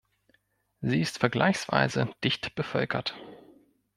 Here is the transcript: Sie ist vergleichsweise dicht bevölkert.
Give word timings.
Sie 0.81 0.99
ist 0.99 1.19
vergleichsweise 1.19 2.09
dicht 2.23 2.55
bevölkert. 2.55 3.13